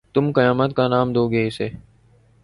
تم 0.13 0.25
قیامت 0.37 0.69
کا 0.77 0.85
نام 0.87 1.07
دو 1.15 1.23
گے 1.31 1.41
اِسے 1.47 1.67